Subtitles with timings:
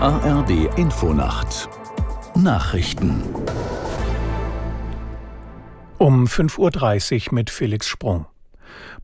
[0.00, 1.68] ARD Infonacht
[2.36, 3.20] Nachrichten
[5.98, 8.26] um 5.30 Uhr mit Felix Sprung.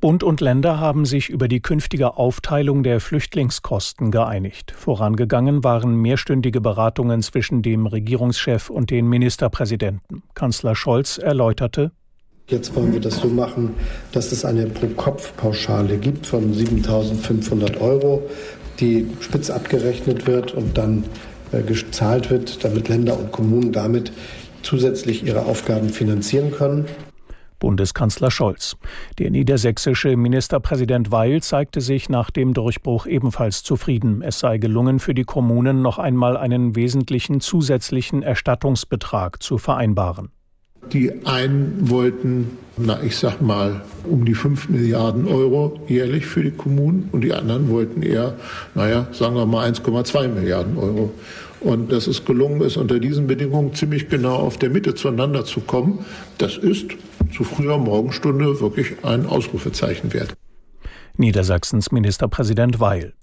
[0.00, 4.70] Bund und Länder haben sich über die künftige Aufteilung der Flüchtlingskosten geeinigt.
[4.70, 10.22] Vorangegangen waren mehrstündige Beratungen zwischen dem Regierungschef und den Ministerpräsidenten.
[10.34, 11.90] Kanzler Scholz erläuterte,
[12.46, 13.74] Jetzt wollen wir das so machen,
[14.12, 18.28] dass es eine Pro-Kopf-Pauschale gibt von 7.500 Euro,
[18.80, 21.04] die spitz abgerechnet wird und dann
[21.52, 24.12] äh, gezahlt wird, damit Länder und Kommunen damit
[24.62, 26.86] zusätzlich ihre Aufgaben finanzieren können.
[27.58, 28.76] Bundeskanzler Scholz.
[29.18, 34.20] Der niedersächsische Ministerpräsident Weil zeigte sich nach dem Durchbruch ebenfalls zufrieden.
[34.20, 40.30] Es sei gelungen, für die Kommunen noch einmal einen wesentlichen zusätzlichen Erstattungsbetrag zu vereinbaren.
[40.92, 46.50] Die einen wollten, na, ich sag mal, um die 5 Milliarden Euro jährlich für die
[46.50, 48.34] Kommunen und die anderen wollten eher,
[48.74, 51.12] naja, sagen wir mal 1,2 Milliarden Euro.
[51.60, 55.60] Und dass es gelungen ist, unter diesen Bedingungen ziemlich genau auf der Mitte zueinander zu
[55.60, 56.04] kommen,
[56.38, 56.90] das ist
[57.34, 60.34] zu früher Morgenstunde wirklich ein Ausrufezeichen wert.
[61.16, 63.14] Niedersachsens Ministerpräsident Weil.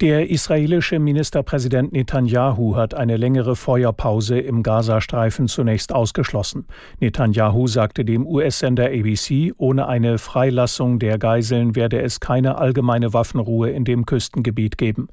[0.00, 6.66] Der israelische Ministerpräsident Netanyahu hat eine längere Feuerpause im Gazastreifen zunächst ausgeschlossen.
[7.00, 13.70] Netanyahu sagte dem US-Sender ABC, ohne eine Freilassung der Geiseln werde es keine allgemeine Waffenruhe
[13.70, 15.08] in dem Küstengebiet geben.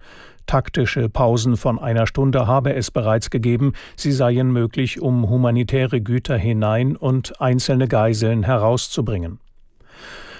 [0.45, 6.37] Taktische Pausen von einer Stunde habe es bereits gegeben, sie seien möglich, um humanitäre Güter
[6.37, 9.39] hinein und einzelne Geiseln herauszubringen.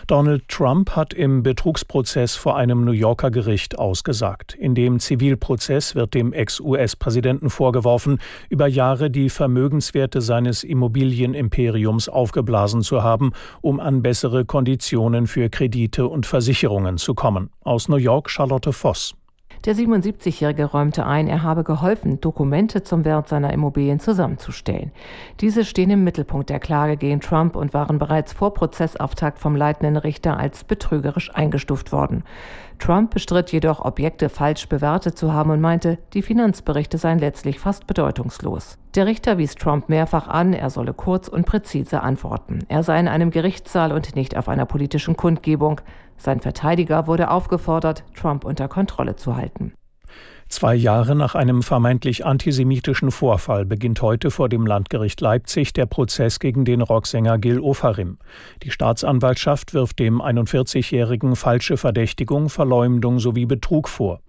[0.08, 4.54] Donald Trump hat im Betrugsprozess vor einem New Yorker Gericht ausgesagt.
[4.54, 13.02] In dem Zivilprozess wird dem Ex-US-Präsidenten vorgeworfen, über Jahre die Vermögenswerte seines Immobilienimperiums aufgeblasen zu
[13.02, 13.32] haben,
[13.62, 17.50] um an bessere Konditionen für Kredite und Versicherungen zu kommen.
[17.64, 19.16] Aus New York Charlotte Voss.
[19.66, 24.92] Der 77-Jährige räumte ein, er habe geholfen, Dokumente zum Wert seiner Immobilien zusammenzustellen.
[25.42, 29.98] Diese stehen im Mittelpunkt der Klage gegen Trump und waren bereits vor Prozessauftakt vom leitenden
[29.98, 32.24] Richter als betrügerisch eingestuft worden.
[32.80, 37.88] Trump bestritt jedoch, Objekte falsch bewertet zu haben und meinte, die Finanzberichte seien letztlich fast
[37.88, 38.78] bedeutungslos.
[38.96, 42.60] Der Richter wies Trump mehrfach an, er solle kurz und präzise antworten.
[42.68, 45.82] Er sei in einem Gerichtssaal und nicht auf einer politischen Kundgebung.
[46.18, 49.74] Sein Verteidiger wurde aufgefordert, Trump unter Kontrolle zu halten.
[50.48, 56.40] Zwei Jahre nach einem vermeintlich antisemitischen Vorfall beginnt heute vor dem Landgericht Leipzig der Prozess
[56.40, 58.20] gegen den Rocksänger Gil Ofarim.
[58.62, 64.22] Die Staatsanwaltschaft wirft dem 41-Jährigen falsche Verdächtigung, Verleumdung sowie Betrug vor.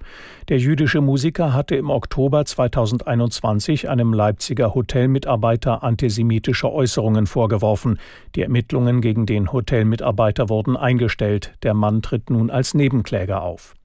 [0.49, 7.99] Der jüdische Musiker hatte im Oktober 2021 einem Leipziger Hotelmitarbeiter antisemitische Äußerungen vorgeworfen.
[8.35, 11.55] Die Ermittlungen gegen den Hotelmitarbeiter wurden eingestellt.
[11.63, 13.76] Der Mann tritt nun als Nebenkläger auf.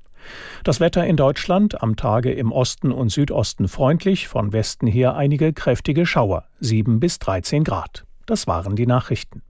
[0.64, 5.54] Das Wetter in Deutschland am Tage im Osten und Südosten freundlich, von Westen her einige
[5.54, 8.06] kräftige Schauer, 7 bis 13 Grad.
[8.26, 9.42] Das waren die Nachrichten.